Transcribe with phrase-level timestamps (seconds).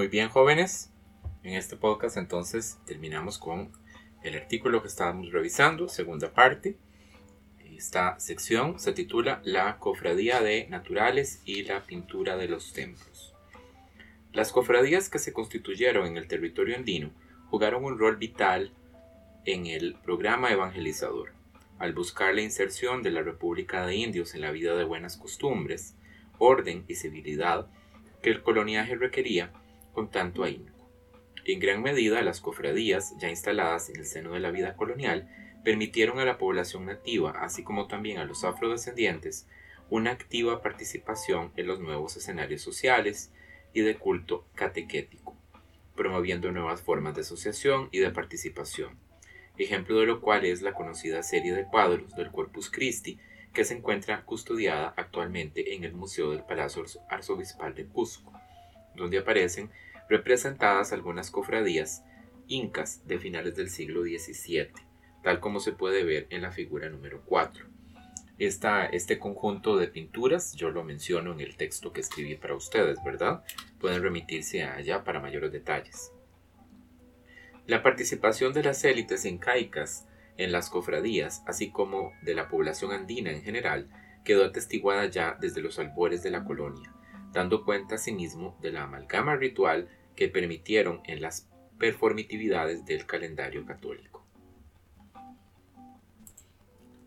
[0.00, 0.90] Muy bien, jóvenes.
[1.42, 3.70] En este podcast entonces terminamos con
[4.22, 6.78] el artículo que estábamos revisando, segunda parte.
[7.76, 13.34] Esta sección se titula La cofradía de naturales y la pintura de los templos.
[14.32, 17.10] Las cofradías que se constituyeron en el territorio andino
[17.50, 18.72] jugaron un rol vital
[19.44, 21.34] en el programa evangelizador,
[21.78, 25.94] al buscar la inserción de la República de Indios en la vida de buenas costumbres,
[26.38, 27.66] orden y civilidad
[28.22, 29.52] que el coloniaje requería
[29.92, 30.80] con tanto ahínco.
[31.44, 35.28] En gran medida, las cofradías, ya instaladas en el seno de la vida colonial,
[35.64, 39.46] permitieron a la población nativa, así como también a los afrodescendientes,
[39.88, 43.32] una activa participación en los nuevos escenarios sociales
[43.72, 45.36] y de culto catequético,
[45.96, 48.98] promoviendo nuevas formas de asociación y de participación,
[49.58, 53.18] ejemplo de lo cual es la conocida serie de cuadros del Corpus Christi
[53.52, 58.32] que se encuentra custodiada actualmente en el Museo del Palacio Arzobispal de Cusco,
[58.94, 59.70] donde aparecen
[60.08, 62.04] representadas algunas cofradías
[62.48, 64.70] incas de finales del siglo XVII,
[65.22, 67.64] tal como se puede ver en la figura número 4.
[68.38, 73.44] este conjunto de pinturas yo lo menciono en el texto que escribí para ustedes, ¿verdad?
[73.78, 76.12] Pueden remitirse allá para mayores detalles.
[77.66, 83.30] La participación de las élites incaicas en las cofradías, así como de la población andina
[83.30, 83.88] en general,
[84.24, 86.92] quedó atestiguada ya desde los albores de la colonia,
[87.32, 94.24] dando cuenta asimismo de la amalgama ritual que permitieron en las performitividades del calendario católico.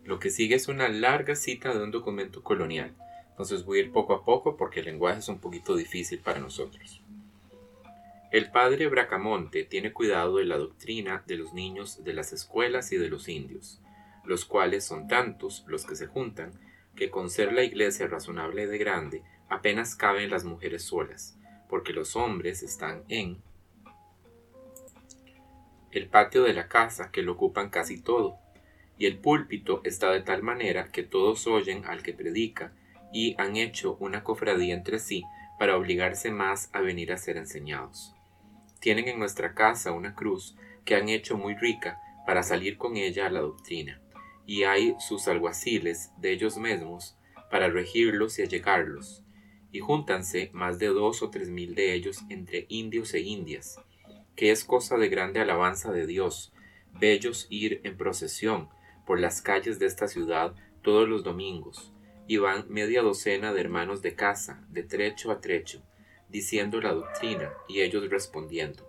[0.03, 2.93] Lo que sigue es una larga cita de un documento colonial,
[3.29, 6.39] entonces voy a ir poco a poco porque el lenguaje es un poquito difícil para
[6.39, 7.01] nosotros.
[8.31, 12.97] El padre Bracamonte tiene cuidado de la doctrina de los niños de las escuelas y
[12.97, 13.79] de los indios,
[14.25, 16.51] los cuales son tantos los que se juntan,
[16.95, 21.37] que con ser la iglesia razonable de grande, apenas caben las mujeres solas,
[21.69, 23.41] porque los hombres están en
[25.91, 28.39] el patio de la casa, que lo ocupan casi todo,
[28.97, 32.73] y el púlpito está de tal manera que todos oyen al que predica,
[33.11, 35.23] y han hecho una cofradía entre sí
[35.59, 38.15] para obligarse más a venir a ser enseñados.
[38.79, 43.27] Tienen en nuestra casa una cruz que han hecho muy rica para salir con ella
[43.27, 44.01] a la doctrina,
[44.47, 47.15] y hay sus alguaciles de ellos mismos
[47.51, 49.22] para regirlos y allegarlos,
[49.73, 53.81] y júntanse más de dos o tres mil de ellos entre indios e indias,
[54.35, 56.53] que es cosa de grande alabanza de Dios,
[56.93, 58.69] bellos ir en procesión
[59.05, 61.91] por las calles de esta ciudad todos los domingos,
[62.27, 65.81] y van media docena de hermanos de casa, de trecho a trecho,
[66.29, 68.87] diciendo la doctrina y ellos respondiendo.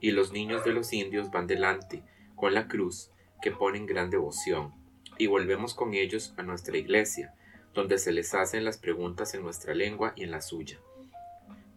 [0.00, 2.04] Y los niños de los indios van delante
[2.36, 4.74] con la cruz que ponen gran devoción.
[5.16, 7.34] Y volvemos con ellos a nuestra iglesia,
[7.78, 10.80] donde se les hacen las preguntas en nuestra lengua y en la suya,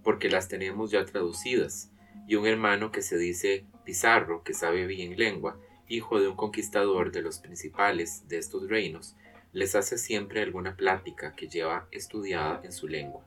[0.03, 1.91] porque las tenemos ya traducidas,
[2.27, 7.11] y un hermano que se dice Pizarro, que sabe bien lengua, hijo de un conquistador
[7.11, 9.15] de los principales de estos reinos,
[9.53, 13.23] les hace siempre alguna plática que lleva estudiada en su lengua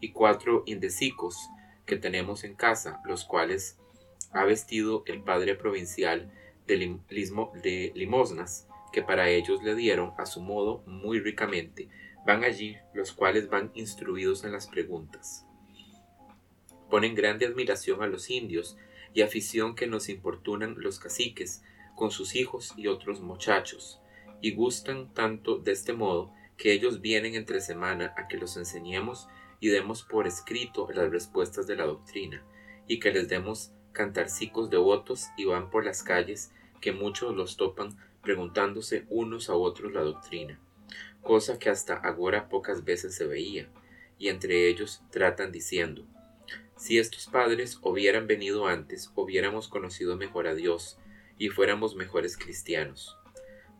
[0.00, 1.36] y cuatro indecicos
[1.84, 3.76] que tenemos en casa, los cuales
[4.32, 6.32] ha vestido el padre provincial
[6.66, 6.98] de,
[7.62, 11.90] de limosnas que para ellos le dieron a su modo muy ricamente.
[12.26, 15.46] Van allí los cuales van instruidos en las preguntas.
[16.90, 18.76] Ponen grande admiración a los indios
[19.14, 21.62] y afición que nos importunan los caciques
[21.94, 24.00] con sus hijos y otros muchachos,
[24.40, 29.28] y gustan tanto de este modo que ellos vienen entre semana a que los enseñemos
[29.60, 32.44] y demos por escrito las respuestas de la doctrina,
[32.88, 36.50] y que les demos cantarcicos devotos y van por las calles
[36.80, 40.60] que muchos los topan preguntándose unos a otros la doctrina,
[41.26, 43.68] cosa que hasta ahora pocas veces se veía,
[44.18, 46.06] y entre ellos tratan diciendo,
[46.76, 50.98] si estos padres hubieran venido antes, hubiéramos conocido mejor a Dios,
[51.38, 53.16] y fuéramos mejores cristianos.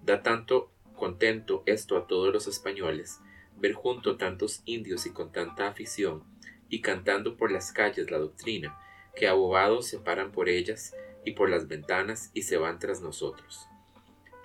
[0.02, 3.20] Da tanto contento esto a todos los españoles,
[3.56, 6.24] ver junto tantos indios y con tanta afición,
[6.68, 8.78] y cantando por las calles la doctrina,
[9.14, 10.94] que abogados se paran por ellas
[11.24, 13.66] y por las ventanas y se van tras nosotros.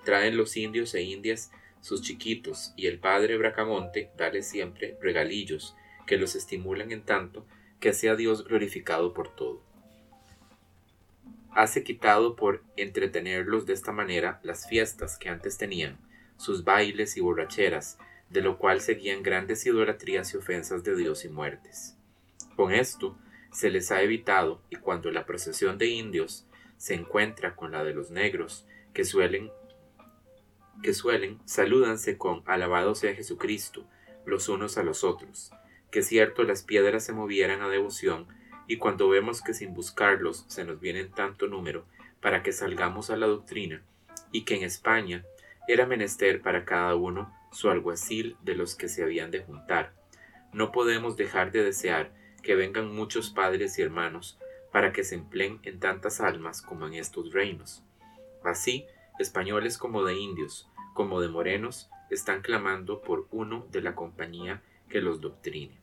[0.04, 1.50] Traen los indios e indias
[1.82, 5.76] sus chiquitos, y el padre Bracamonte dale siempre regalillos
[6.06, 7.46] que los estimulan en tanto
[7.80, 9.60] que sea Dios glorificado por todo.
[11.50, 15.98] Hace quitado por entretenerlos de esta manera las fiestas que antes tenían,
[16.38, 17.98] sus bailes y borracheras,
[18.30, 21.96] de lo cual seguían grandes idolatrías y ofensas de Dios y muertes.
[22.56, 23.18] Con esto
[23.52, 26.46] se les ha evitado, y cuando la procesión de indios
[26.78, 28.64] se encuentra con la de los negros,
[28.94, 29.50] que suelen
[30.82, 33.86] que suelen, salúdanse con alabado sea Jesucristo,
[34.26, 35.52] los unos a los otros,
[35.90, 38.26] que cierto las piedras se movieran a devoción,
[38.66, 41.84] y cuando vemos que sin buscarlos se nos viene en tanto número
[42.20, 43.82] para que salgamos a la doctrina,
[44.30, 45.24] y que en España
[45.68, 49.92] era menester para cada uno su alguacil de los que se habían de juntar,
[50.52, 52.12] no podemos dejar de desear
[52.42, 54.38] que vengan muchos padres y hermanos
[54.70, 57.82] para que se empleen en tantas almas como en estos reinos.
[58.44, 58.86] Así,
[59.18, 65.00] españoles como de indios, como de morenos, están clamando por uno de la compañía que
[65.00, 65.78] los doctrine.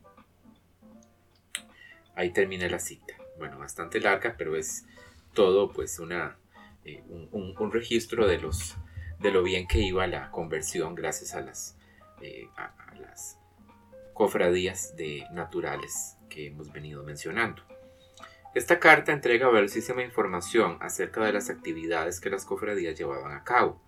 [2.14, 3.14] Ahí termina la cita.
[3.38, 4.86] Bueno, bastante larga, pero es
[5.32, 6.36] todo pues una,
[6.84, 8.76] eh, un, registro de, los,
[9.18, 11.78] de lo bien que iba la conversión gracias a las,
[12.20, 13.38] eh, a las
[14.12, 17.62] cofradías de naturales que hemos venido mencionando.
[18.54, 23.80] Esta carta entrega valiosísima información acerca de las actividades que las cofradías llevaban a cabo,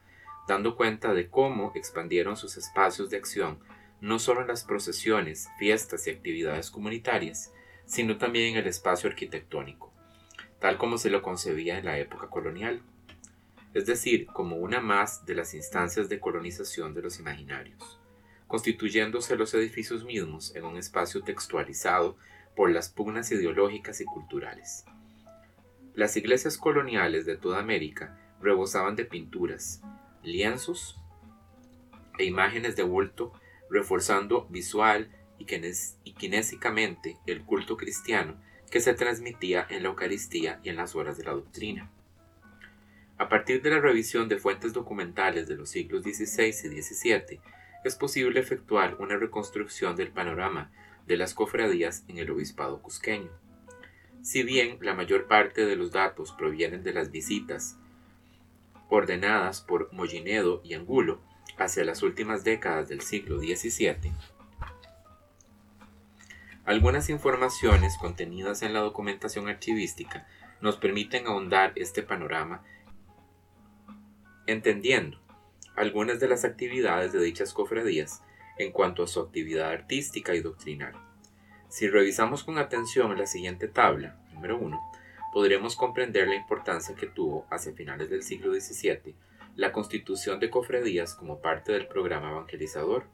[0.49, 3.59] dando cuenta de cómo expandieron sus espacios de acción
[4.01, 7.53] no solo en las procesiones, fiestas y actividades comunitarias,
[7.87, 9.93] sino también en el espacio arquitectónico,
[10.59, 12.83] tal como se lo concebía en la época colonial,
[13.75, 18.03] es decir, como una más de las instancias de colonización de los imaginarios
[18.53, 22.19] constituyéndose los edificios mismos en un espacio textualizado
[22.55, 24.85] por las pugnas ideológicas y culturales.
[25.95, 29.81] Las iglesias coloniales de toda América rebosaban de pinturas,
[30.23, 31.01] lienzos
[32.19, 33.33] e imágenes de bulto,
[33.71, 35.45] reforzando visual y,
[36.15, 38.41] kinésicamente el culto cristiano
[38.71, 41.91] que se transmitía en la Eucaristía y en las horas de la doctrina.
[43.19, 47.41] A partir de la revisión de fuentes documentales de los siglos XVI y XVII,
[47.85, 50.71] es posible efectuar una reconstrucción del panorama
[51.07, 53.31] de las cofradías en el obispado cusqueño.
[54.23, 57.79] Si bien la mayor parte de los datos provienen de las visitas
[58.93, 61.21] ordenadas por Mollinedo y Angulo
[61.57, 64.13] hacia las últimas décadas del siglo XVII,
[66.67, 70.27] algunas informaciones contenidas en la documentación archivística
[70.61, 72.63] nos permiten ahondar este panorama
[74.47, 75.19] entendiendo
[75.75, 78.23] algunas de las actividades de dichas cofradías
[78.59, 80.93] en cuanto a su actividad artística y doctrinal.
[81.69, 84.92] Si revisamos con atención la siguiente tabla, número 1,
[85.33, 89.15] podremos comprender la importancia que tuvo hacia finales del siglo XVII
[89.57, 93.05] la constitución de cofradías como parte del programa evangelizador.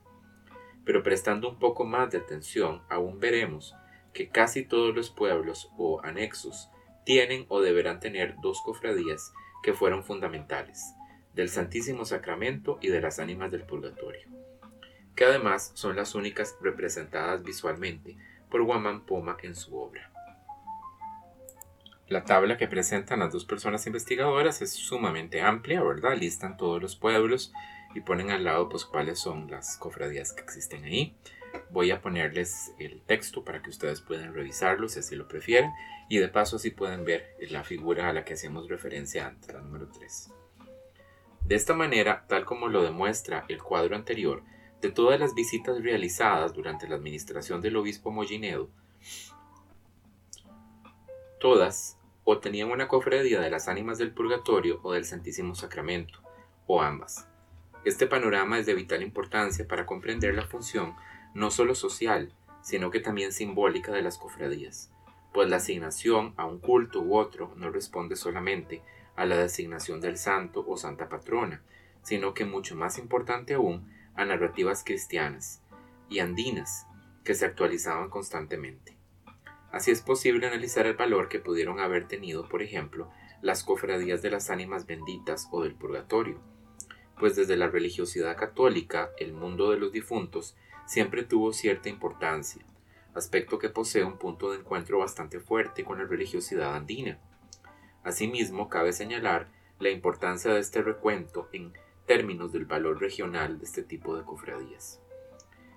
[0.84, 3.74] Pero prestando un poco más de atención, aún veremos
[4.12, 6.70] que casi todos los pueblos o anexos
[7.04, 9.32] tienen o deberán tener dos cofradías
[9.62, 10.94] que fueron fundamentales,
[11.34, 14.28] del Santísimo Sacramento y de las ánimas del purgatorio,
[15.14, 18.16] que además son las únicas representadas visualmente
[18.50, 20.10] por Guamán Poma en su obra.
[22.08, 26.16] La tabla que presentan las dos personas investigadoras es sumamente amplia, ¿verdad?
[26.16, 27.52] Listan todos los pueblos
[27.94, 31.14] y ponen al lado pues cuáles son las cofradías que existen ahí.
[31.70, 35.70] Voy a ponerles el texto para que ustedes puedan revisarlo si así lo prefieren
[36.08, 39.60] y de paso así pueden ver la figura a la que hacemos referencia antes, la
[39.60, 40.30] número 3.
[41.44, 44.42] De esta manera, tal como lo demuestra el cuadro anterior,
[44.80, 48.70] de todas las visitas realizadas durante la administración del obispo Mollinedo,
[51.38, 56.20] todas o tenían una cofradía de las ánimas del purgatorio o del Santísimo Sacramento,
[56.66, 57.26] o ambas.
[57.84, 60.94] Este panorama es de vital importancia para comprender la función
[61.32, 64.90] no solo social, sino que también simbólica de las cofradías,
[65.32, 68.82] pues la asignación a un culto u otro no responde solamente
[69.16, 71.62] a la designación del santo o santa patrona,
[72.02, 75.62] sino que mucho más importante aún a narrativas cristianas
[76.10, 76.86] y andinas
[77.24, 78.97] que se actualizaban constantemente.
[79.70, 83.10] Así es posible analizar el valor que pudieron haber tenido, por ejemplo,
[83.42, 86.40] las cofradías de las ánimas benditas o del purgatorio,
[87.18, 90.56] pues desde la religiosidad católica el mundo de los difuntos
[90.86, 92.64] siempre tuvo cierta importancia,
[93.14, 97.18] aspecto que posee un punto de encuentro bastante fuerte con la religiosidad andina.
[98.04, 99.48] Asimismo, cabe señalar
[99.78, 101.72] la importancia de este recuento en
[102.06, 105.00] términos del valor regional de este tipo de cofradías.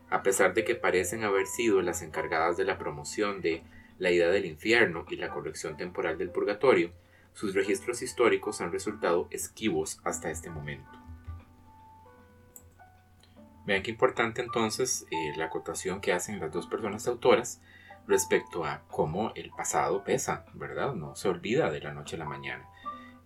[0.10, 3.64] A pesar de que parecen haber sido las encargadas de la promoción de
[4.02, 6.92] la idea del infierno y la corrección temporal del purgatorio,
[7.34, 10.90] sus registros históricos han resultado esquivos hasta este momento.
[13.68, 17.62] Vean qué importante entonces eh, la acotación que hacen las dos personas autoras
[18.08, 20.96] respecto a cómo el pasado pesa, ¿verdad?
[20.96, 22.68] No se olvida de la noche a la mañana.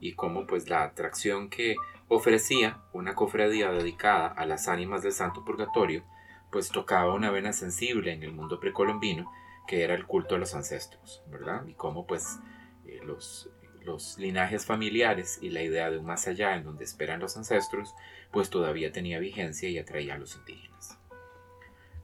[0.02, 1.78] Y cómo pues la atracción que
[2.10, 6.04] ofrecía una cofradía dedicada a las ánimas del Santo Purgatorio,
[6.52, 9.32] pues tocaba una vena sensible en el mundo precolombino,
[9.68, 11.66] que era el culto a los ancestros, ¿verdad?
[11.68, 12.40] Y cómo pues
[12.86, 13.50] eh, los,
[13.84, 17.94] los linajes familiares y la idea de un más allá en donde esperan los ancestros,
[18.32, 20.98] pues todavía tenía vigencia y atraía a los indígenas.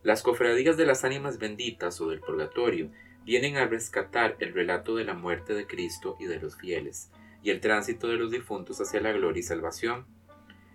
[0.03, 2.89] Las cofradías de las ánimas benditas o del purgatorio
[3.23, 7.11] vienen a rescatar el relato de la muerte de Cristo y de los fieles,
[7.43, 10.07] y el tránsito de los difuntos hacia la gloria y salvación.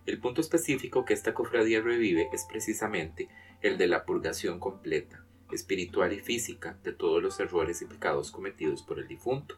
[0.04, 3.28] El punto específico que esta cofradía revive es precisamente
[3.62, 8.82] el de la purgación completa, espiritual y física, de todos los errores y pecados cometidos
[8.82, 9.56] por el difunto.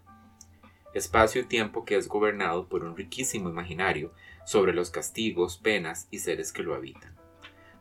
[0.94, 4.12] Espacio y tiempo que es gobernado por un riquísimo imaginario
[4.46, 7.14] sobre los castigos, penas y seres que lo habitan.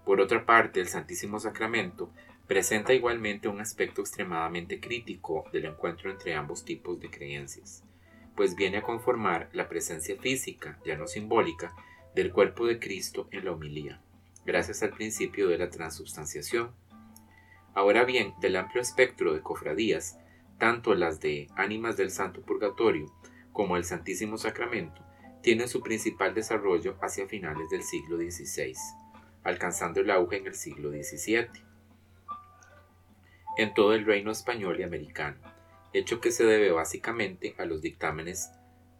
[0.05, 2.11] Por otra parte, el Santísimo Sacramento
[2.47, 7.83] presenta igualmente un aspecto extremadamente crítico del encuentro entre ambos tipos de creencias,
[8.35, 11.73] pues viene a conformar la presencia física, ya no simbólica,
[12.15, 14.01] del cuerpo de Cristo en la homilía,
[14.45, 16.71] gracias al principio de la transubstanciación.
[17.73, 20.17] Ahora bien, del amplio espectro de cofradías,
[20.57, 23.13] tanto las de ánimas del Santo Purgatorio
[23.53, 25.03] como el Santísimo Sacramento
[25.41, 28.73] tienen su principal desarrollo hacia finales del siglo XVI,
[29.43, 31.67] alcanzando el auge en el siglo XVII
[33.57, 35.37] en todo el reino español y americano,
[35.91, 38.51] hecho que se debe básicamente a los dictámenes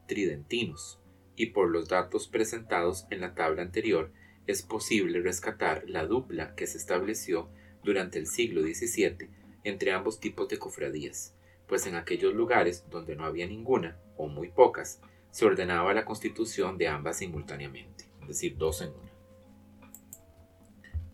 [0.08, 1.00] tridentinos,
[1.36, 4.12] y por los datos presentados en la tabla anterior
[4.48, 7.50] es posible rescatar la dupla que se estableció
[7.88, 9.30] durante el siglo XVII
[9.64, 11.34] entre ambos tipos de cofradías,
[11.68, 15.00] pues en aquellos lugares donde no había ninguna, o muy pocas,
[15.32, 19.12] se ordenaba la constitución de ambas simultáneamente, es decir, dos en una.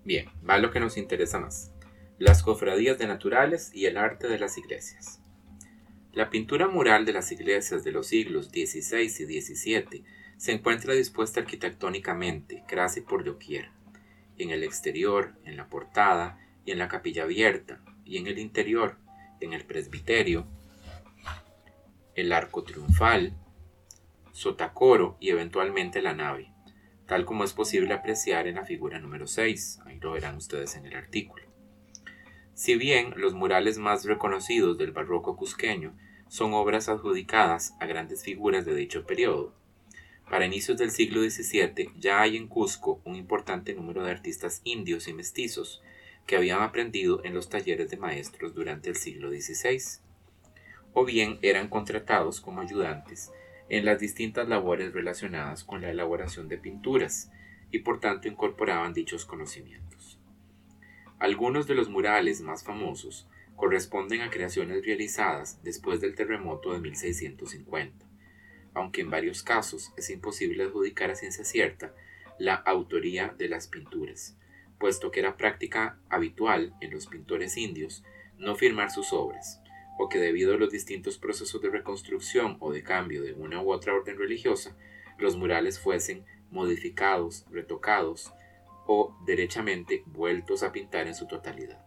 [0.04, 1.70] Bien, va lo que nos interesa más
[2.18, 5.20] las cofradías de naturales y el arte de las iglesias.
[6.14, 10.06] La pintura mural de las iglesias de los siglos XVI y XVII
[10.38, 13.72] se encuentra dispuesta arquitectónicamente, casi por doquier,
[14.38, 18.98] en el exterior, en la portada y en la capilla abierta, y en el interior,
[19.40, 20.48] en el presbiterio,
[22.16, 23.34] el arco triunfal,
[24.32, 26.52] sotacoro y eventualmente la nave,
[27.08, 30.86] tal como es posible apreciar en la figura número 6, ahí lo verán ustedes en
[30.86, 31.44] el artículo.
[32.54, 38.66] Si bien los murales más reconocidos del barroco cusqueño son obras adjudicadas a grandes figuras
[38.66, 39.56] de dicho periodo,
[40.30, 45.08] para inicios del siglo XVII ya hay en Cusco un importante número de artistas indios
[45.08, 45.82] y mestizos
[46.26, 49.82] que habían aprendido en los talleres de maestros durante el siglo XVI,
[50.94, 53.32] o bien eran contratados como ayudantes
[53.70, 57.32] en las distintas labores relacionadas con la elaboración de pinturas
[57.72, 60.20] y por tanto incorporaban dichos conocimientos.
[61.20, 68.06] Algunos de los murales más famosos corresponden a creaciones realizadas después del terremoto de 1650,
[68.74, 71.94] aunque en varios casos es imposible adjudicar a ciencia cierta
[72.40, 74.38] la autoría de las pinturas,
[74.84, 78.04] puesto que era práctica habitual en los pintores indios
[78.38, 79.62] no firmar sus obras,
[79.98, 83.72] o que debido a los distintos procesos de reconstrucción o de cambio de una u
[83.72, 84.76] otra orden religiosa,
[85.18, 88.34] los murales fuesen modificados, retocados
[88.86, 91.82] o derechamente vueltos a pintar en su totalidad.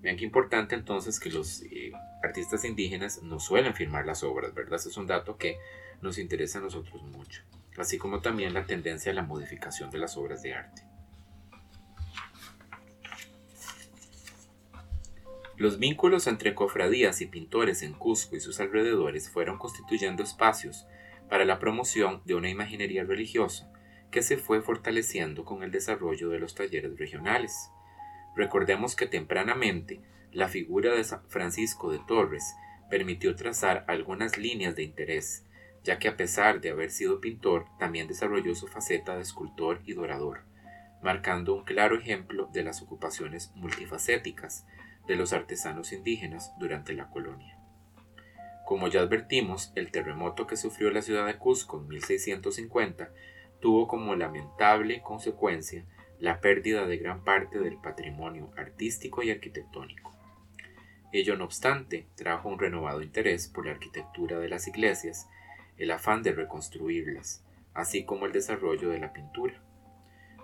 [0.00, 1.92] Vean qué importante entonces que los eh,
[2.24, 4.80] artistas indígenas no suelen firmar las obras, ¿verdad?
[4.84, 5.58] Es un dato que
[6.02, 7.44] nos interesa a nosotros mucho,
[7.78, 10.89] así como también la tendencia a la modificación de las obras de arte.
[15.60, 20.86] Los vínculos entre cofradías y pintores en Cusco y sus alrededores fueron constituyendo espacios
[21.28, 23.70] para la promoción de una imaginería religiosa
[24.10, 27.70] que se fue fortaleciendo con el desarrollo de los talleres regionales.
[28.34, 30.00] Recordemos que tempranamente
[30.32, 32.54] la figura de San Francisco de Torres
[32.88, 35.44] permitió trazar algunas líneas de interés,
[35.84, 39.92] ya que a pesar de haber sido pintor, también desarrolló su faceta de escultor y
[39.92, 40.40] dorador,
[41.02, 44.64] marcando un claro ejemplo de las ocupaciones multifacéticas
[45.06, 47.58] de los artesanos indígenas durante la colonia.
[48.64, 53.10] Como ya advertimos, el terremoto que sufrió la ciudad de Cusco en 1650
[53.60, 55.84] tuvo como lamentable consecuencia
[56.20, 60.12] la pérdida de gran parte del patrimonio artístico y arquitectónico.
[61.12, 65.28] Ello no obstante trajo un renovado interés por la arquitectura de las iglesias,
[65.76, 69.60] el afán de reconstruirlas, así como el desarrollo de la pintura.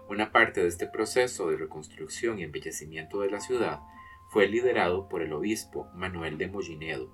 [0.08, 3.80] Una parte de este proceso de reconstrucción y embellecimiento de la ciudad
[4.28, 7.10] fue liderado por el obispo Manuel de Mollinedo,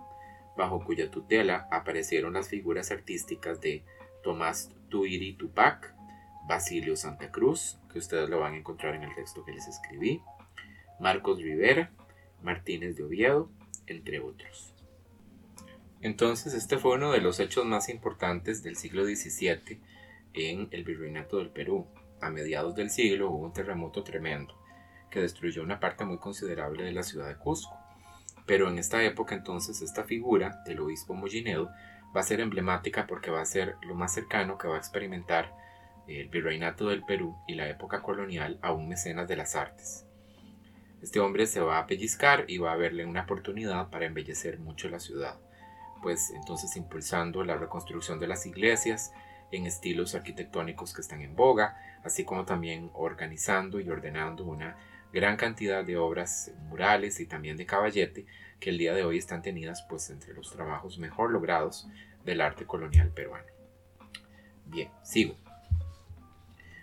[0.57, 3.85] bajo cuya tutela aparecieron las figuras artísticas de
[4.23, 5.95] Tomás Tuiri Tupac,
[6.49, 10.21] Basilio Santa Cruz, que ustedes lo van a encontrar en el texto que les escribí,
[11.00, 11.90] Marcos Rivera,
[12.42, 13.50] Martínez de Oviedo,
[13.87, 14.75] entre otros.
[16.00, 19.81] Entonces, este fue uno de los hechos más importantes del siglo XVII
[20.35, 21.87] en el virreinato del Perú.
[22.21, 24.62] A mediados del siglo hubo un terremoto tremendo
[25.12, 27.78] que destruyó una parte muy considerable de la ciudad de Cusco.
[28.47, 31.71] Pero en esta época entonces esta figura del obispo Mollinedo
[32.16, 35.54] va a ser emblemática porque va a ser lo más cercano que va a experimentar
[36.09, 40.07] el virreinato del Perú y la época colonial a un mecenas de las artes.
[41.00, 44.88] Este hombre se va a pellizcar y va a verle una oportunidad para embellecer mucho
[44.88, 45.38] la ciudad,
[46.00, 49.12] pues entonces impulsando la reconstrucción de las iglesias
[49.52, 54.76] en estilos arquitectónicos que están en boga, así como también organizando y ordenando una
[55.12, 58.26] gran cantidad de obras murales y también de caballete
[58.61, 61.88] que el día de hoy están tenidas pues entre los trabajos mejor logrados
[62.25, 63.47] del arte colonial peruano.
[64.66, 65.37] Bien, sigo.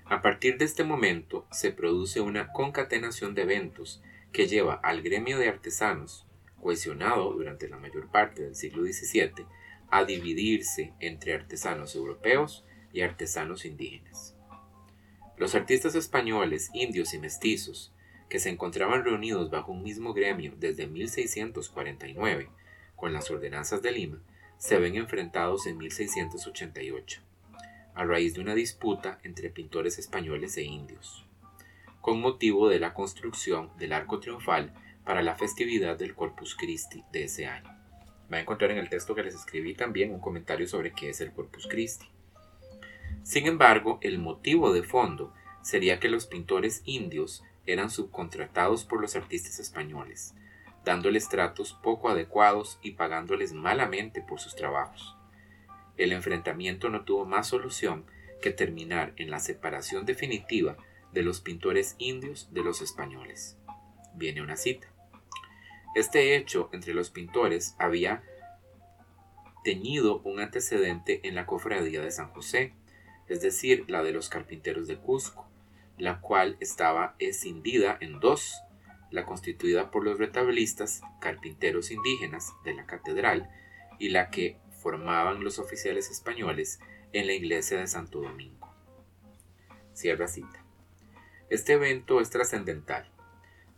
[0.06, 5.38] A partir de este momento se produce una concatenación de eventos que lleva al gremio
[5.38, 6.26] de artesanos,
[6.62, 9.46] cohesionado durante la mayor parte del siglo XVII,
[9.90, 14.36] a dividirse entre artesanos europeos y artesanos indígenas.
[15.38, 17.94] Los artistas españoles, indios y mestizos,
[18.30, 22.50] que se encontraban reunidos bajo un mismo gremio desde 1649,
[22.96, 24.22] con las ordenanzas de Lima,
[24.58, 27.22] se ven enfrentados en 1688,
[27.96, 31.26] a raíz de una disputa entre pintores españoles e indios,
[32.02, 34.74] con motivo de la construcción del arco triunfal
[35.06, 37.70] para la festividad del Corpus Christi de ese año.
[38.32, 41.22] Va a encontrar en el texto que les escribí también un comentario sobre qué es
[41.22, 42.06] el Corpus Christi.
[43.24, 49.16] Sin embargo, el motivo de fondo sería que los pintores indios eran subcontratados por los
[49.16, 50.34] artistas españoles,
[50.84, 55.16] dándoles tratos poco adecuados y pagándoles malamente por sus trabajos.
[55.98, 58.06] El enfrentamiento no tuvo más solución
[58.42, 60.78] que terminar en la separación definitiva
[61.12, 63.58] de los pintores indios de los españoles.
[64.16, 64.88] Viene una cita.
[65.96, 68.24] Este hecho entre los pintores había
[69.64, 72.74] tenido un antecedente en la cofradía de San José,
[73.28, 75.49] es decir, la de los carpinteros de Cusco,
[76.00, 78.62] la cual estaba escindida en dos,
[79.12, 83.50] la constituida por los retablistas, carpinteros indígenas de la catedral,
[84.00, 86.80] y la que formaban los oficiales españoles
[87.12, 88.74] en la iglesia de Santo Domingo.
[89.94, 90.64] Cierra cita.
[91.50, 93.12] Este evento es trascendental,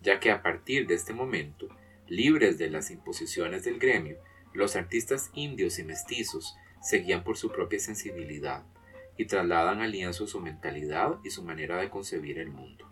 [0.02, 1.70] ya que a partir de este momento,
[2.08, 4.18] libres de las imposiciones del gremio,
[4.54, 8.64] los artistas indios y mestizos seguían por su propia sensibilidad,
[9.18, 12.90] y trasladan al lienzo su mentalidad y su manera de concebir el mundo.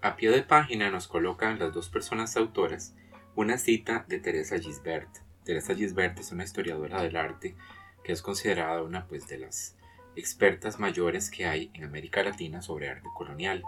[0.00, 2.94] A pie de página nos colocan las dos personas autoras
[3.36, 5.08] una cita de Teresa Gisbert.
[5.44, 7.56] Teresa Gisbert es una historiadora del arte
[8.04, 9.76] que es considerada una pues, de las
[10.14, 13.64] expertas mayores que hay en América Latina sobre arte colonial.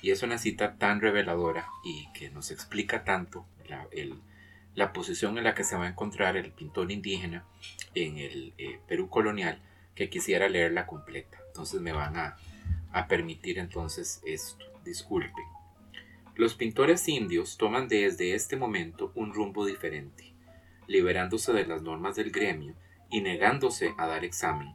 [0.00, 3.44] Y es una cita tan reveladora y que nos explica tanto
[3.90, 4.14] el,
[4.74, 7.44] la posición en la que se va a encontrar el pintor indígena
[7.94, 9.60] en el eh, Perú colonial
[9.94, 11.38] que quisiera leerla completa.
[11.48, 12.36] Entonces me van a,
[12.92, 14.64] a permitir entonces esto.
[14.84, 15.44] Disculpen.
[16.34, 20.32] Los pintores indios toman desde este momento un rumbo diferente,
[20.86, 22.74] liberándose de las normas del gremio
[23.10, 24.74] y negándose a dar examen,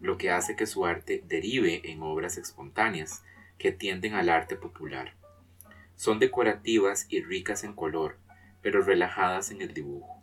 [0.00, 3.24] lo que hace que su arte derive en obras espontáneas
[3.58, 5.14] que tienden al arte popular.
[5.96, 8.18] Son decorativas y ricas en color,
[8.62, 10.22] pero relajadas en el dibujo.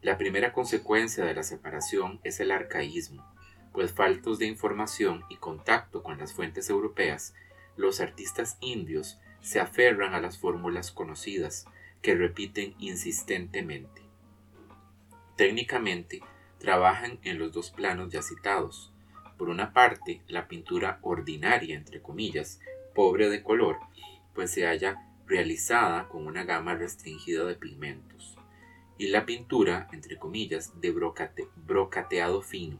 [0.00, 3.24] La primera consecuencia de la separación es el arcaísmo,
[3.72, 7.34] pues faltos de información y contacto con las fuentes europeas,
[7.76, 11.66] los artistas indios se aferran a las fórmulas conocidas
[12.00, 14.02] que repiten insistentemente.
[15.36, 16.20] Técnicamente,
[16.58, 18.92] trabajan en los dos planos ya citados.
[19.38, 22.60] Por una parte, la pintura ordinaria, entre comillas,
[22.94, 23.78] pobre de color,
[24.34, 28.36] pues se halla realizada con una gama restringida de pigmentos,
[28.98, 30.92] y la pintura, entre comillas, de
[31.56, 32.78] brocateado fino,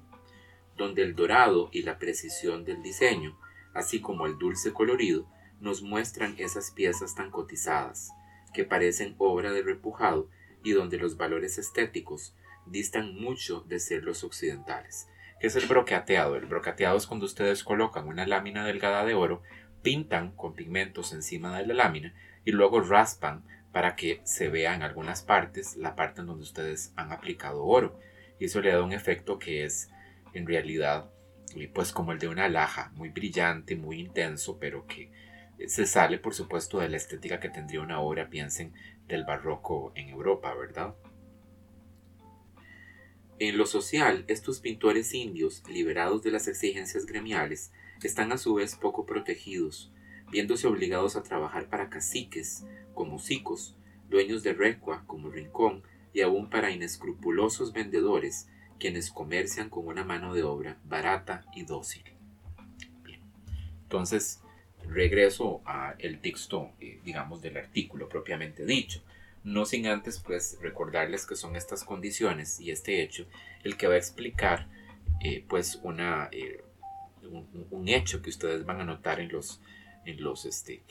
[0.77, 3.39] donde el dorado y la precisión del diseño,
[3.73, 5.27] así como el dulce colorido,
[5.61, 8.11] nos muestran esas piezas tan cotizadas,
[8.53, 10.29] que parecen obra de repujado
[10.63, 12.37] y donde los valores estéticos
[12.67, 15.09] distan mucho de ser los occidentales.
[15.41, 16.37] ¿Qué es el brocateado?
[16.37, 19.43] El brocateado es cuando ustedes colocan una lámina delgada de oro,
[19.83, 24.83] pintan con pigmentos encima de la lámina y luego raspan para que se vea en
[24.83, 27.99] algunas partes la parte en donde ustedes han aplicado oro.
[28.39, 29.89] Y eso le da un efecto que es
[30.35, 31.11] en realidad
[31.75, 35.11] pues como el de una laja, muy brillante, muy intenso, pero que
[35.67, 38.73] se sale por supuesto de la estética que tendría una obra, piensen,
[39.07, 40.95] del barroco en Europa, ¿verdad?
[43.39, 48.77] En lo social, estos pintores indios, liberados de las exigencias gremiales, están a su vez
[48.77, 49.92] poco protegidos,
[50.33, 52.65] viéndose obligados a trabajar para caciques,
[52.95, 53.77] como sicos,
[54.09, 55.83] dueños de recua, como rincón,
[56.15, 58.49] y aún para inescrupulosos vendedores,
[58.81, 62.03] quienes comercian con una mano de obra barata y dócil.
[63.83, 64.41] Entonces,
[64.89, 69.03] regreso al texto, eh, digamos, del artículo propiamente dicho.
[69.45, 73.27] No sin antes, pues, recordarles que son estas condiciones y este hecho
[73.65, 74.67] el que va a explicar,
[75.21, 76.65] eh, pues, una, eh,
[77.23, 79.61] un, un, hecho que ustedes van a notar en los
[80.05, 80.83] en los este,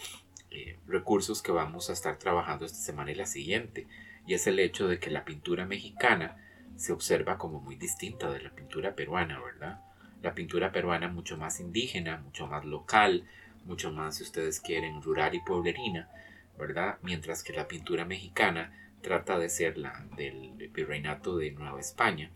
[0.49, 3.87] eh, recursos que vamos a estar trabajando esta semana y la siguiente,
[4.27, 6.37] y es el hecho de que la pintura mexicana
[6.75, 9.81] se observa como muy distinta de la pintura peruana, ¿verdad?
[10.21, 13.27] La pintura peruana mucho más indígena, mucho más local,
[13.65, 16.09] mucho más, si ustedes quieren, rural y pueblerina,
[16.57, 16.97] ¿verdad?
[17.01, 22.31] Mientras que la pintura mexicana trata de ser la del virreinato de Nueva España,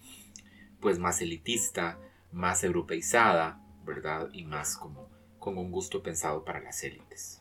[0.80, 2.00] pues más elitista,
[2.32, 4.30] más europeizada, ¿verdad?
[4.34, 5.10] Y más como
[5.46, 7.40] con un gusto pensado para las élites.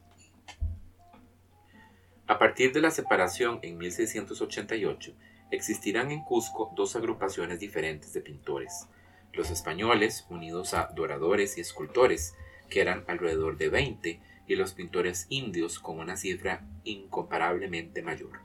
[2.27, 5.15] A partir de la separación en 1688,
[5.51, 8.89] existirán en Cusco dos agrupaciones diferentes de pintores,
[9.33, 12.35] los españoles, unidos a doradores y escultores,
[12.69, 18.41] que eran alrededor de 20, y los pintores indios con una cifra incomparablemente mayor.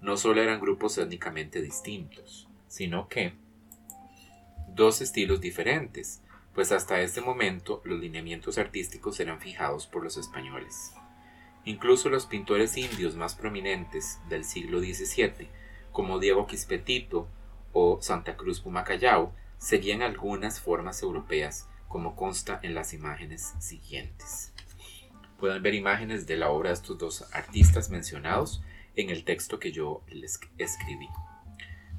[0.00, 3.32] No solo eran grupos étnicamente distintos, sino que
[4.68, 6.21] dos estilos diferentes,
[6.54, 10.92] pues hasta este momento los lineamientos artísticos eran fijados por los españoles.
[11.64, 15.48] Incluso los pintores indios más prominentes del siglo XVII,
[15.92, 17.28] como Diego Quispetito
[17.72, 24.52] o Santa Cruz Pumacayao, seguían algunas formas europeas, como consta en las imágenes siguientes.
[25.38, 28.62] Pueden ver imágenes de la obra de estos dos artistas mencionados
[28.96, 31.08] en el texto que yo les escribí.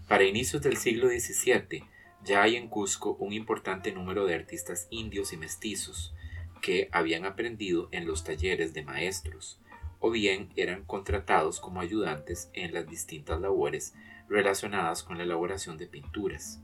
[0.08, 1.84] Para inicios del siglo XVII,
[2.24, 6.14] ya hay en Cusco un importante número de artistas indios y mestizos
[6.62, 9.60] que habían aprendido en los talleres de maestros
[10.00, 13.94] o bien eran contratados como ayudantes en las distintas labores
[14.30, 16.62] relacionadas con la elaboración de pinturas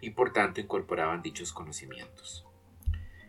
[0.00, 2.44] y por tanto incorporaban dichos conocimientos.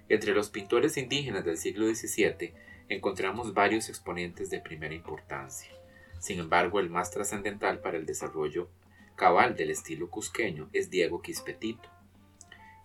[0.10, 2.54] Entre los pintores indígenas del siglo XVII
[2.90, 5.72] encontramos varios exponentes de primera importancia.
[6.20, 8.70] Sin embargo, el más trascendental para el desarrollo
[9.18, 11.90] cabal del estilo cusqueño es Diego Quispetito,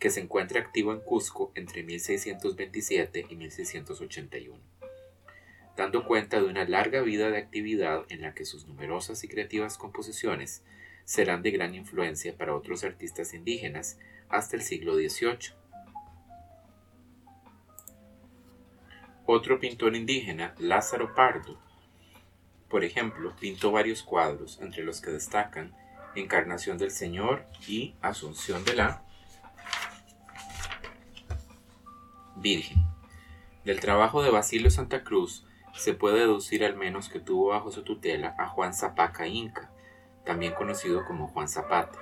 [0.00, 4.58] que se encuentra activo en Cusco entre 1627 y 1681,
[5.76, 9.76] dando cuenta de una larga vida de actividad en la que sus numerosas y creativas
[9.76, 10.64] composiciones
[11.04, 13.98] serán de gran influencia para otros artistas indígenas
[14.30, 15.54] hasta el siglo XVIII.
[19.26, 21.60] Otro pintor indígena, Lázaro Pardo,
[22.70, 25.76] por ejemplo, pintó varios cuadros, entre los que destacan
[26.14, 29.02] Encarnación del Señor y Asunción de la
[32.36, 32.84] Virgen.
[33.64, 37.82] Del trabajo de Basilio Santa Cruz se puede deducir al menos que tuvo bajo su
[37.82, 39.70] tutela a Juan Zapaca Inca,
[40.26, 41.98] también conocido como Juan Zapata.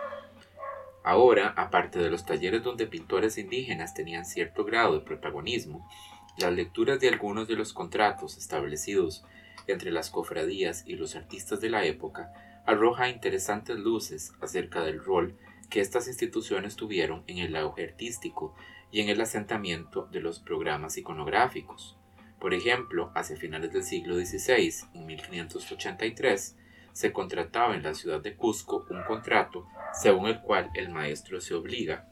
[1.05, 5.89] Ahora, aparte de los talleres donde pintores indígenas tenían cierto grado de protagonismo,
[6.37, 9.25] las lecturas de algunos de los contratos establecidos
[9.67, 12.33] entre las cofradías y los artistas de la época
[12.67, 15.37] arroja interesantes luces acerca del rol
[15.69, 18.55] que estas instituciones tuvieron en el auge artístico
[18.91, 21.97] y en el asentamiento de los programas iconográficos.
[22.41, 26.57] Por ejemplo, hacia finales del siglo XVI, en 1583,
[26.93, 31.55] se contrataba en la ciudad de Cusco un contrato según el cual el maestro se
[31.55, 32.09] obliga,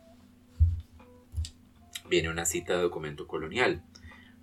[2.09, 3.83] viene una cita de documento colonial,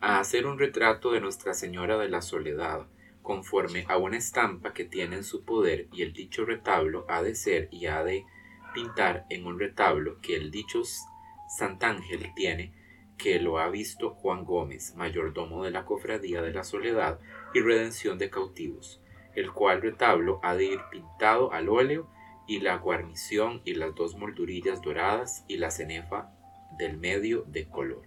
[0.01, 2.85] a hacer un retrato de Nuestra Señora de la Soledad
[3.25, 7.35] conforme a una estampa que tiene en su poder y el dicho retablo ha de
[7.35, 8.23] ser y ha de
[8.73, 10.83] pintar en un retablo que el dicho
[11.49, 12.71] Santángel tiene
[13.17, 17.19] que lo ha visto Juan Gómez, mayordomo de la Cofradía de la Soledad
[17.53, 19.01] y Redención de Cautivos,
[19.33, 22.09] el cual retablo ha de ir pintado al óleo
[22.47, 26.31] y la guarnición y las dos moldurillas doradas y la cenefa
[26.77, 28.03] del medio de color.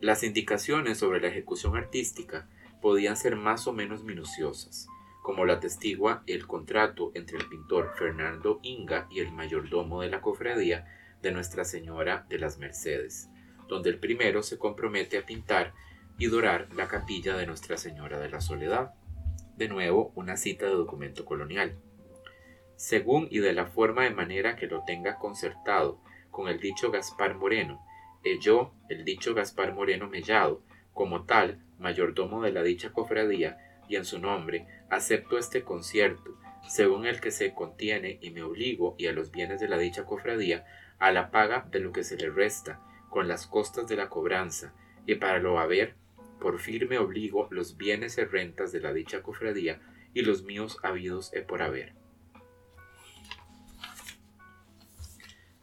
[0.00, 2.48] Las indicaciones sobre la ejecución artística
[2.82, 4.88] podían ser más o menos minuciosas,
[5.22, 10.20] como lo atestigua el contrato entre el pintor Fernando Inga y el mayordomo de la
[10.20, 10.84] cofradía
[11.22, 13.30] de Nuestra Señora de las Mercedes,
[13.68, 15.72] donde el primero se compromete a pintar
[16.18, 18.94] y dorar la capilla de Nuestra Señora de la Soledad.
[19.56, 21.78] De nuevo, una cita de documento colonial.
[22.74, 26.00] Según y de la forma de manera que lo tenga concertado
[26.32, 27.80] con el dicho Gaspar Moreno,
[28.24, 30.62] y yo, el dicho Gaspar Moreno Mellado,
[30.94, 37.06] como tal, mayordomo de la dicha cofradía, y en su nombre acepto este concierto, según
[37.06, 40.64] el que se contiene y me obligo y a los bienes de la dicha cofradía
[40.98, 44.72] a la paga de lo que se le resta, con las costas de la cobranza,
[45.06, 45.96] y para lo haber,
[46.40, 49.80] por firme obligo los bienes y rentas de la dicha cofradía
[50.14, 51.94] y los míos habidos he por haber.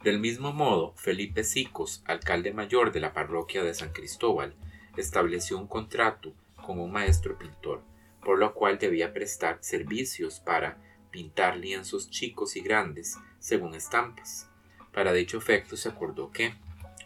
[0.04, 4.56] Del mismo modo, Felipe Sicos, alcalde mayor de la parroquia de San Cristóbal,
[4.98, 7.82] estableció un contrato con un maestro pintor,
[8.24, 10.78] por lo cual debía prestar servicios para
[11.12, 14.50] pintar lienzos chicos y grandes, según estampas.
[14.94, 16.54] Para dicho efecto se acordó que,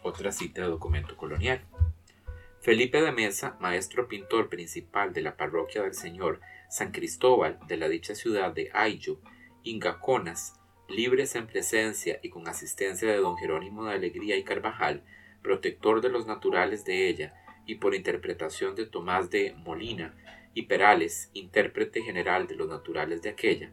[0.02, 1.64] otra cita de documento colonial,
[2.60, 7.88] Felipe de Mesa, maestro pintor principal de la parroquia del Señor San Cristóbal de la
[7.88, 9.20] dicha ciudad de Ayo,
[9.62, 15.02] Ingaconas, libres en presencia y con asistencia de don Jerónimo de Alegría y Carvajal,
[15.42, 17.34] protector de los naturales de ella,
[17.66, 20.14] y por interpretación de Tomás de Molina
[20.54, 23.70] y Perales, intérprete general de los naturales de aquella,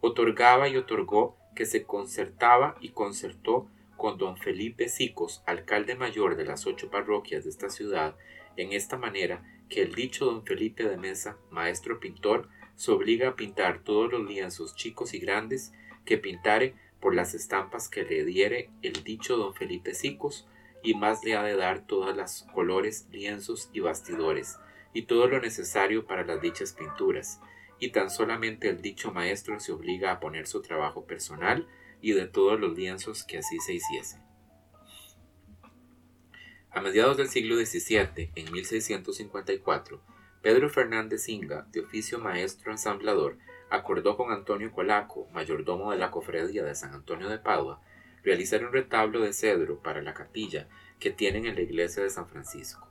[0.00, 6.44] otorgaba y otorgó que se concertaba y concertó con don Felipe Sicos, alcalde mayor de
[6.44, 8.14] las ocho parroquias de esta ciudad,
[8.56, 13.36] en esta manera que el dicho don Felipe de Mesa, maestro pintor, se obliga a
[13.36, 15.72] pintar todos los lienzos chicos y grandes
[16.04, 20.46] que pintare por las estampas que le diere el dicho don Felipe Sicos,
[20.86, 24.60] y más le ha de dar todas las colores, lienzos y bastidores,
[24.92, 27.40] y todo lo necesario para las dichas pinturas,
[27.80, 31.66] y tan solamente el dicho maestro se obliga a poner su trabajo personal
[32.00, 34.22] y de todos los lienzos que así se hiciesen.
[36.70, 40.00] A mediados del siglo XVII, en 1654,
[40.40, 43.38] Pedro Fernández Inga, de oficio maestro ensamblador,
[43.70, 47.82] acordó con Antonio Colaco, mayordomo de la cofradía de San Antonio de Padua,
[48.26, 52.28] realizar un retablo de cedro para la capilla que tienen en la iglesia de San
[52.28, 52.88] Francisco.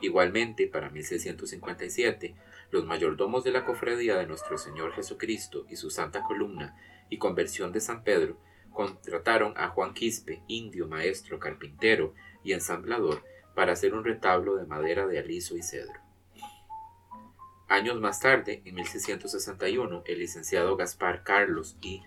[0.00, 2.36] Igualmente, para 1657,
[2.70, 6.76] los mayordomos de la cofradía de nuestro Señor Jesucristo y su Santa Columna
[7.10, 8.38] y Conversión de San Pedro
[8.72, 12.14] contrataron a Juan Quispe, indio, maestro, carpintero
[12.44, 13.24] y ensamblador,
[13.56, 16.00] para hacer un retablo de madera de aliso y cedro.
[17.68, 22.02] Años más tarde, en 1661, el licenciado Gaspar Carlos y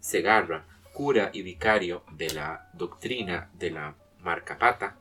[0.00, 4.96] Segarra, cura y vicario de la doctrina de la Marcapata,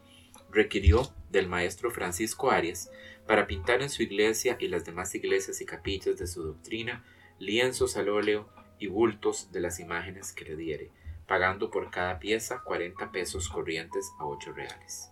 [0.52, 2.92] requirió del maestro Francisco Arias
[3.26, 7.06] para pintar en su iglesia y las demás iglesias y capillas de su doctrina
[7.40, 10.92] lienzos al óleo y bultos de las imágenes que le diere,
[11.28, 15.12] pagando por cada pieza 40 pesos corrientes a 8 reales.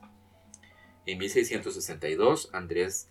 [1.06, 3.10] En 1662, Andrés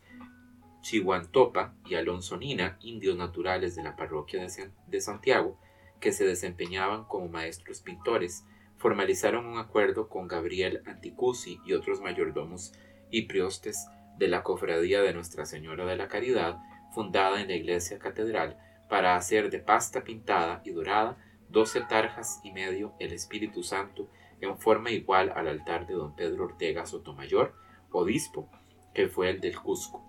[0.83, 4.47] Chihuantopa y Alonso Nina, indios naturales de la parroquia
[4.87, 5.59] de Santiago,
[6.03, 8.45] que se desempeñaban como maestros pintores,
[8.77, 12.73] formalizaron un acuerdo con Gabriel Anticusi y otros mayordomos
[13.11, 13.87] y priostes
[14.19, 16.59] de la Cofradía de Nuestra Señora de la Caridad,
[16.93, 18.59] fundada en la iglesia catedral,
[18.91, 21.17] para hacer de pasta pintada y dorada
[21.49, 24.11] doce tarjas y medio el Espíritu Santo
[24.41, 27.55] en forma igual al altar de don Pedro Ortega Sotomayor,
[27.93, 28.51] obispo,
[28.93, 30.05] que fue el del Cusco,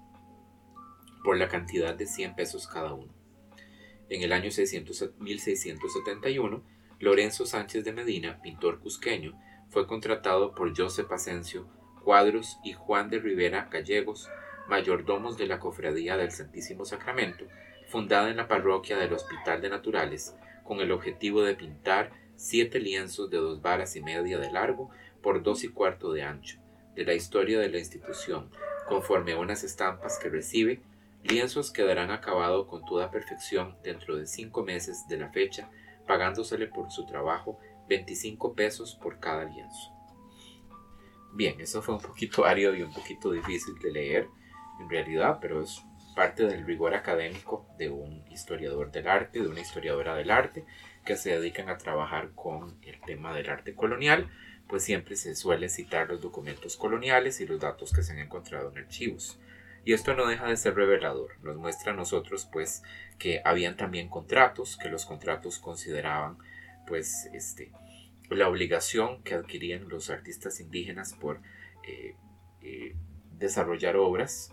[1.23, 3.22] por la cantidad de 100 pesos cada uno.
[4.09, 6.63] En el año 1671,
[6.99, 9.39] Lorenzo Sánchez de Medina, pintor cusqueño,
[9.69, 11.67] fue contratado por Joseph Asensio
[12.03, 14.29] Cuadros y Juan de Rivera Gallegos,
[14.67, 17.45] mayordomos de la Cofradía del Santísimo Sacramento,
[17.87, 23.29] fundada en la parroquia del Hospital de Naturales, con el objetivo de pintar siete lienzos
[23.29, 24.89] de dos varas y media de largo
[25.21, 26.59] por dos y cuarto de ancho,
[26.95, 28.49] de la historia de la institución,
[28.87, 30.81] conforme a unas estampas que recibe,
[31.23, 35.69] lienzos que darán acabado con toda perfección dentro de cinco meses de la fecha,
[36.05, 39.91] pagándosele por su trabajo 25 pesos por cada lienzo.
[41.33, 44.27] Bien, eso fue un poquito árido y un poquito difícil de leer
[44.79, 45.81] en realidad, pero es
[46.15, 50.65] parte del rigor académico de un historiador del arte, de una historiadora del arte,
[51.05, 54.29] que se dedican a trabajar con el tema del arte colonial,
[54.67, 58.71] pues siempre se suele citar los documentos coloniales y los datos que se han encontrado
[58.71, 59.39] en archivos.
[59.85, 62.83] Y esto no deja de ser revelador, nos muestra a nosotros pues
[63.19, 66.37] que habían también contratos, que los contratos consideraban
[66.87, 67.71] pues este
[68.29, 71.41] la obligación que adquirían los artistas indígenas por
[71.87, 72.15] eh,
[72.61, 72.95] eh,
[73.37, 74.49] desarrollar obras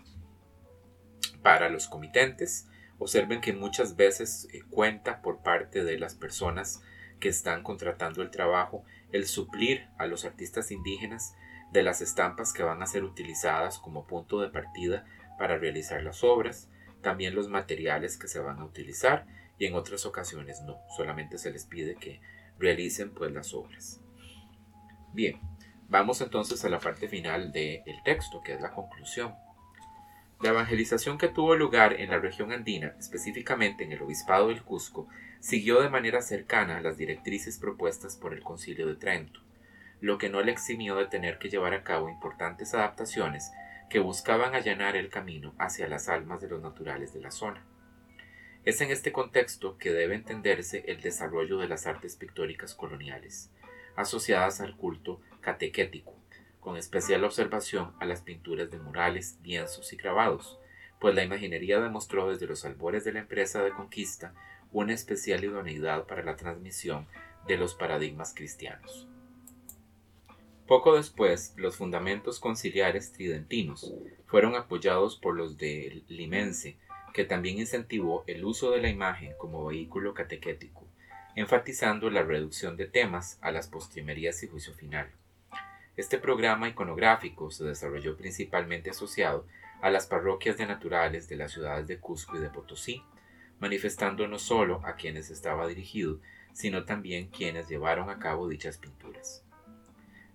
[1.41, 2.67] para los comitentes.
[2.99, 6.81] Observen que muchas veces eh, cuenta por parte de las personas
[7.19, 11.33] que están contratando el trabajo el suplir a los artistas indígenas
[11.71, 15.05] de las estampas que van a ser utilizadas como punto de partida
[15.41, 16.69] para realizar las obras,
[17.01, 19.25] también los materiales que se van a utilizar
[19.57, 22.21] y en otras ocasiones no, solamente se les pide que
[22.59, 23.99] realicen pues las obras.
[25.13, 25.41] Bien,
[25.89, 29.33] vamos entonces a la parte final del texto, que es la conclusión.
[30.41, 35.07] La evangelización que tuvo lugar en la región andina, específicamente en el Obispado del Cusco,
[35.39, 39.39] siguió de manera cercana las directrices propuestas por el Concilio de Trento,
[40.01, 43.51] lo que no le eximió de tener que llevar a cabo importantes adaptaciones
[43.91, 47.65] que buscaban allanar el camino hacia las almas de los naturales de la zona.
[48.63, 53.51] Es en este contexto que debe entenderse el desarrollo de las artes pictóricas coloniales,
[53.97, 56.15] asociadas al culto catequético,
[56.61, 60.57] con especial observación a las pinturas de murales, lienzos y grabados,
[61.01, 64.33] pues la imaginería demostró desde los albores de la empresa de conquista
[64.71, 67.07] una especial idoneidad para la transmisión
[67.45, 69.10] de los paradigmas cristianos.
[70.71, 73.93] Poco después, los fundamentos conciliares tridentinos
[74.25, 76.77] fueron apoyados por los de Limense,
[77.13, 80.87] que también incentivó el uso de la imagen como vehículo catequético,
[81.35, 85.11] enfatizando la reducción de temas a las postrimerías y juicio final.
[85.97, 89.45] Este programa iconográfico se desarrolló principalmente asociado
[89.81, 93.03] a las parroquias de naturales de las ciudades de Cusco y de Potosí,
[93.59, 96.21] manifestando no solo a quienes estaba dirigido,
[96.53, 99.43] sino también quienes llevaron a cabo dichas pinturas.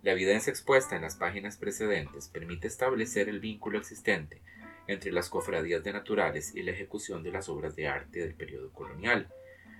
[0.06, 4.40] La evidencia expuesta en las páginas precedentes permite establecer el vínculo existente
[4.86, 8.70] entre las cofradías de naturales y la ejecución de las obras de arte del periodo
[8.70, 9.28] colonial,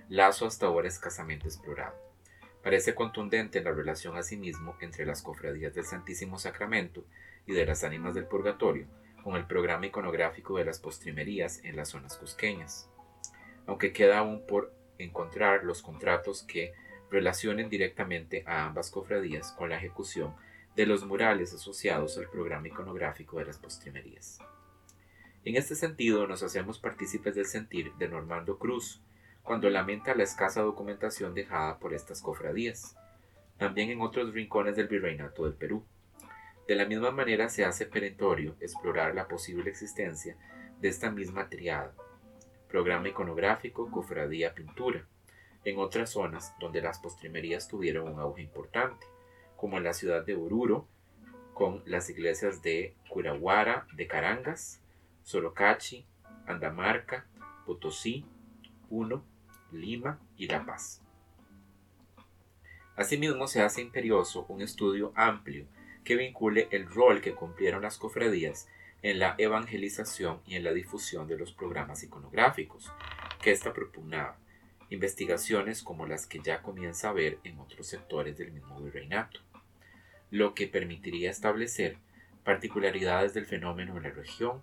[0.09, 1.95] lazo hasta ahora escasamente explorado.
[2.61, 7.05] Parece contundente la relación asimismo entre las cofradías del Santísimo Sacramento
[7.45, 8.85] y de las ánimas del Purgatorio
[9.23, 12.89] con el programa iconográfico de las postrimerías en las zonas cusqueñas,
[13.65, 16.73] aunque queda aún por encontrar los contratos que
[17.09, 20.35] relacionen directamente a ambas cofradías con la ejecución
[20.75, 24.39] de los murales asociados al programa iconográfico de las postrimerías.
[25.43, 29.01] En este sentido, nos hacemos partícipes del sentir de Normando Cruz,
[29.43, 32.97] cuando lamenta la escasa documentación dejada por estas cofradías,
[33.57, 35.85] también en otros rincones del virreinato del Perú.
[36.67, 40.35] De la misma manera se hace perentorio explorar la posible existencia
[40.81, 41.93] de esta misma triada,
[42.69, 45.07] programa iconográfico, cofradía, pintura,
[45.67, 49.05] en otras zonas donde las postrimerías tuvieron un auge importante,
[49.57, 50.87] como en la ciudad de Oruro,
[51.53, 54.79] con las iglesias de Curaguara de Carangas,
[55.23, 56.05] Sorocachi,
[56.45, 57.25] Andamarca,
[57.65, 58.23] Potosí,
[58.87, 59.25] Puno,
[59.73, 61.01] Lima y La Paz.
[62.95, 65.65] Asimismo, se hace imperioso un estudio amplio
[66.05, 68.69] que vincule el rol que cumplieron las cofradías
[69.01, 72.89] en la evangelización y en la difusión de los programas iconográficos
[73.41, 74.37] que ésta propugnaba,
[74.89, 79.39] investigaciones como las que ya comienza a ver en otros sectores del mismo virreinato,
[80.31, 81.97] lo que permitiría establecer
[82.43, 84.61] particularidades del fenómeno en la región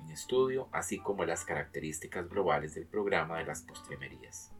[0.00, 4.52] en estudio, así como las características globales del programa de las postrimerías,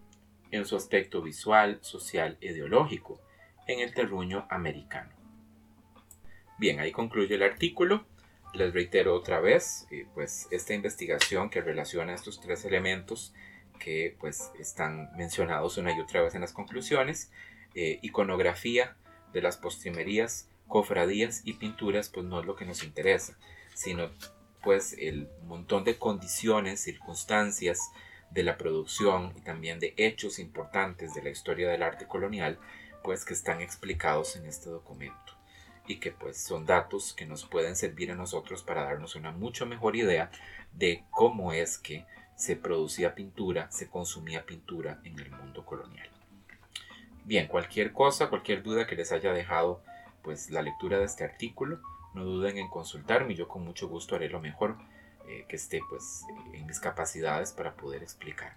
[0.50, 3.20] en su aspecto visual, social ideológico,
[3.66, 5.10] en el terruño americano.
[6.58, 8.06] Bien, ahí concluye el artículo.
[8.52, 13.34] Les reitero otra vez, eh, pues esta investigación que relaciona estos tres elementos
[13.78, 17.30] que pues están mencionados una y otra vez en las conclusiones,
[17.74, 18.96] eh, iconografía
[19.32, 23.36] de las postrimerías, cofradías y pinturas, pues no es lo que nos interesa,
[23.74, 24.10] sino
[24.62, 27.78] pues el montón de condiciones, circunstancias
[28.30, 32.58] de la producción y también de hechos importantes de la historia del arte colonial,
[33.02, 35.34] pues que están explicados en este documento
[35.86, 39.66] y que pues son datos que nos pueden servir a nosotros para darnos una mucho
[39.66, 40.30] mejor idea
[40.72, 46.08] de cómo es que se producía pintura, se consumía pintura en el mundo colonial.
[47.24, 49.82] Bien, cualquier cosa, cualquier duda que les haya dejado
[50.22, 51.80] pues la lectura de este artículo,
[52.14, 54.76] no duden en consultarme, yo con mucho gusto haré lo mejor
[55.26, 58.56] eh, que esté pues en mis capacidades para poder explicar.